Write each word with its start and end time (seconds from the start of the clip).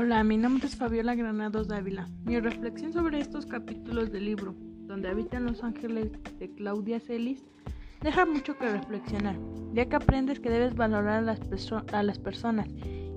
Hola, 0.00 0.22
mi 0.22 0.36
nombre 0.36 0.64
es 0.64 0.76
Fabiola 0.76 1.16
Granados 1.16 1.66
Dávila. 1.66 2.08
Mi 2.24 2.38
reflexión 2.38 2.92
sobre 2.92 3.18
estos 3.18 3.46
capítulos 3.46 4.12
del 4.12 4.26
libro, 4.26 4.54
donde 4.86 5.08
habitan 5.08 5.44
los 5.44 5.64
ángeles 5.64 6.12
de 6.38 6.54
Claudia 6.54 7.00
Celis, 7.00 7.44
deja 8.00 8.24
mucho 8.24 8.56
que 8.56 8.70
reflexionar, 8.70 9.34
ya 9.72 9.86
que 9.86 9.96
aprendes 9.96 10.38
que 10.38 10.50
debes 10.50 10.76
valorar 10.76 11.28
a 11.28 12.02
las, 12.04 12.18
personas 12.20 12.68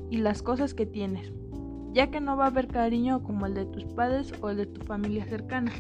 y 0.09 0.17
las 0.17 0.41
cosas 0.41 0.73
que 0.73 0.87
tienes, 0.87 1.31
ya 1.93 2.09
que 2.09 2.19
no 2.19 2.35
va 2.35 2.45
a 2.45 2.47
haber 2.47 2.67
cariño 2.67 3.21
como 3.21 3.45
el 3.45 3.53
de 3.53 3.67
tus 3.67 3.85
padres 3.85 4.33
o 4.41 4.49
el 4.49 4.57
de 4.57 4.65
tu 4.65 4.81
familia 4.81 5.23
cercana, 5.25 5.71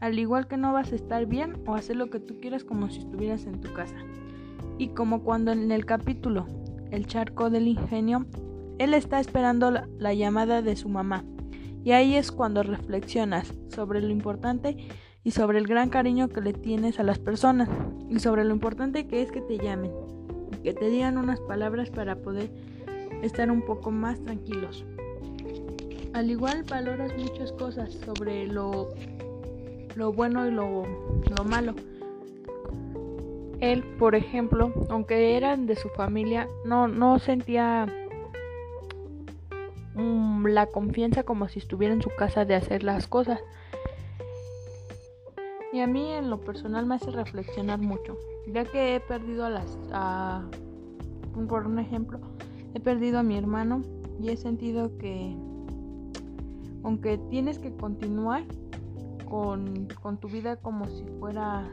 al 0.00 0.18
igual 0.18 0.48
que 0.48 0.56
no 0.56 0.72
vas 0.72 0.90
a 0.90 0.96
estar 0.96 1.26
bien 1.26 1.62
o 1.64 1.76
hacer 1.76 1.94
lo 1.94 2.10
que 2.10 2.18
tú 2.18 2.40
quieras 2.40 2.64
como 2.64 2.90
si 2.90 2.98
estuvieras 2.98 3.46
en 3.46 3.60
tu 3.60 3.72
casa. 3.72 3.98
Y 4.78 4.88
como 4.88 5.22
cuando 5.22 5.52
en 5.52 5.70
el 5.70 5.86
capítulo 5.86 6.48
El 6.90 7.06
charco 7.06 7.50
del 7.50 7.68
ingenio 7.68 8.26
él 8.80 8.94
está 8.94 9.20
esperando 9.20 9.70
la, 9.70 10.14
llamada 10.14 10.62
de 10.62 10.74
su 10.74 10.88
mamá. 10.88 11.22
Y 11.84 11.92
ahí 11.92 12.16
es 12.16 12.32
cuando 12.32 12.62
reflexionas 12.62 13.52
sobre 13.68 14.00
lo 14.00 14.08
importante 14.08 14.88
y 15.22 15.32
sobre 15.32 15.58
el 15.58 15.66
gran 15.66 15.90
cariño 15.90 16.30
que 16.30 16.40
le 16.40 16.54
tienes 16.54 16.98
a 16.98 17.02
las 17.02 17.18
personas 17.18 17.68
y 18.08 18.20
sobre 18.20 18.42
lo 18.44 18.54
importante 18.54 19.06
que 19.06 19.20
es 19.20 19.30
que 19.30 19.42
te 19.42 19.58
llamen 19.58 19.92
que 20.62 20.74
te 20.74 20.88
digan 20.88 21.16
unas 21.16 21.40
palabras 21.40 21.90
para 21.90 22.16
poder 22.16 22.50
estar 23.22 23.50
un 23.50 23.62
poco 23.62 23.90
más 23.90 24.22
tranquilos. 24.24 24.84
Al 26.12 26.30
igual 26.30 26.64
valoras 26.64 27.16
muchas 27.16 27.52
cosas 27.52 27.94
sobre 28.04 28.46
lo, 28.46 28.88
lo 29.94 30.12
bueno 30.12 30.46
y 30.46 30.50
lo, 30.50 30.84
lo 30.84 31.44
malo. 31.44 31.74
Él, 33.60 33.84
por 33.98 34.14
ejemplo, 34.14 34.72
aunque 34.88 35.36
eran 35.36 35.66
de 35.66 35.76
su 35.76 35.88
familia, 35.90 36.48
no, 36.64 36.88
no 36.88 37.18
sentía 37.18 37.86
Mm, 39.94 40.46
la 40.46 40.66
confianza 40.66 41.24
como 41.24 41.48
si 41.48 41.58
estuviera 41.58 41.94
en 41.94 42.02
su 42.02 42.10
casa 42.10 42.44
de 42.44 42.54
hacer 42.54 42.82
las 42.82 43.06
cosas. 43.06 43.40
Y 45.72 45.80
a 45.80 45.86
mí 45.86 46.10
en 46.12 46.30
lo 46.30 46.40
personal 46.40 46.86
me 46.86 46.96
hace 46.96 47.10
reflexionar 47.10 47.80
mucho, 47.80 48.16
ya 48.46 48.64
que 48.64 48.96
he 48.96 49.00
perdido 49.00 49.44
a 49.44 49.50
las... 49.50 49.78
A, 49.92 50.44
por 51.48 51.66
un 51.66 51.78
ejemplo, 51.78 52.18
he 52.74 52.80
perdido 52.80 53.20
a 53.20 53.22
mi 53.22 53.36
hermano 53.38 53.82
y 54.20 54.30
he 54.30 54.36
sentido 54.36 54.96
que 54.98 55.36
aunque 56.82 57.18
tienes 57.30 57.58
que 57.58 57.74
continuar 57.76 58.44
con, 59.28 59.86
con 60.02 60.18
tu 60.18 60.28
vida 60.28 60.56
como 60.56 60.86
si 60.86 61.04
fuera 61.18 61.70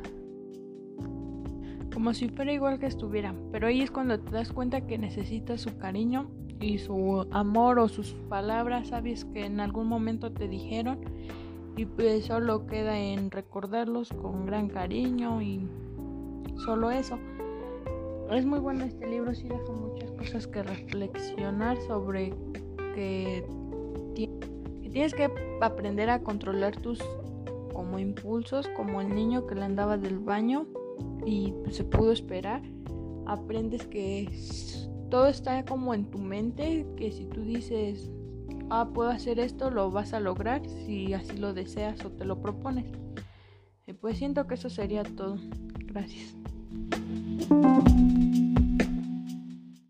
como 1.93 2.13
si 2.13 2.29
fuera 2.29 2.53
igual 2.53 2.77
que 2.77 2.85
estuviera, 2.85 3.33
pero 3.51 3.65
ahí 3.65 3.81
es 3.81 3.89
cuando 3.89 4.19
te 4.19 4.29
das 4.29 4.53
cuenta 4.53 4.85
que 4.85 4.99
necesitas 4.99 5.61
su 5.61 5.77
cariño 5.77 6.29
y 6.59 6.77
su 6.79 7.27
amor 7.31 7.79
o 7.79 7.87
sus 7.87 8.13
palabras, 8.29 8.89
sabes 8.89 9.25
que 9.25 9.45
en 9.45 9.59
algún 9.59 9.87
momento 9.87 10.31
te 10.31 10.47
dijeron 10.47 10.99
y 11.75 11.85
pues 11.85 12.25
solo 12.25 12.65
queda 12.65 12.97
en 12.97 13.29
recordarlos 13.29 14.09
con 14.09 14.45
gran 14.45 14.67
cariño 14.67 15.41
y 15.41 15.67
solo 16.65 16.89
eso. 16.91 17.19
Es 18.31 18.45
muy 18.45 18.59
bueno 18.59 18.83
este 18.83 19.07
libro, 19.07 19.33
sí 19.33 19.47
deja 19.47 19.71
muchas 19.71 20.11
cosas 20.11 20.47
que 20.47 20.63
reflexionar 20.63 21.77
sobre 21.87 22.33
que, 22.95 23.45
tienes 24.91 25.13
que 25.13 25.29
aprender 25.61 26.09
a 26.09 26.23
controlar 26.23 26.75
tus 26.75 26.99
como 27.71 27.99
impulsos, 27.99 28.67
como 28.69 28.99
el 28.99 29.13
niño 29.13 29.45
que 29.45 29.53
le 29.53 29.63
andaba 29.63 29.97
del 29.97 30.17
baño 30.17 30.65
y 31.25 31.53
se 31.69 31.83
pudo 31.83 32.11
esperar. 32.11 32.63
Aprendes 33.27 33.85
que 33.85 34.27
todo 35.09 35.27
está 35.27 35.63
como 35.65 35.93
en 35.93 36.05
tu 36.05 36.17
mente, 36.17 36.85
que 36.97 37.11
si 37.11 37.25
tú 37.25 37.41
dices, 37.41 38.09
ah, 38.69 38.89
puedo 38.93 39.09
hacer 39.09 39.39
esto, 39.39 39.69
lo 39.71 39.91
vas 39.91 40.13
a 40.13 40.19
lograr 40.19 40.61
si 40.67 41.13
así 41.13 41.37
lo 41.37 41.53
deseas 41.53 42.03
o 42.05 42.11
te 42.11 42.25
lo 42.25 42.41
propones. 42.41 42.85
pues 44.01 44.17
siento 44.17 44.47
que 44.47 44.55
eso 44.55 44.69
sería 44.69 45.03
todo. 45.03 45.37
Gracias. 45.85 46.35